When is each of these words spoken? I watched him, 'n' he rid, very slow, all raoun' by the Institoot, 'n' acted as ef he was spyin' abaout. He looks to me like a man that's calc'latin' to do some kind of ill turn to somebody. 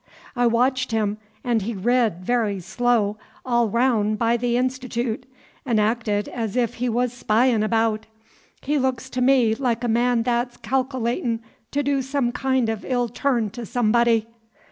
I 0.35 0.47
watched 0.47 0.91
him, 0.91 1.19
'n' 1.45 1.59
he 1.59 1.75
rid, 1.75 2.25
very 2.25 2.59
slow, 2.59 3.19
all 3.45 3.69
raoun' 3.69 4.15
by 4.15 4.35
the 4.35 4.55
Institoot, 4.57 5.27
'n' 5.63 5.77
acted 5.77 6.27
as 6.29 6.57
ef 6.57 6.73
he 6.73 6.89
was 6.89 7.13
spyin' 7.13 7.61
abaout. 7.61 8.07
He 8.61 8.79
looks 8.79 9.11
to 9.11 9.21
me 9.21 9.53
like 9.53 9.83
a 9.83 9.87
man 9.87 10.23
that's 10.23 10.57
calc'latin' 10.57 11.41
to 11.69 11.83
do 11.83 12.01
some 12.01 12.31
kind 12.31 12.67
of 12.67 12.83
ill 12.83 13.09
turn 13.09 13.51
to 13.51 13.63
somebody. 13.63 14.25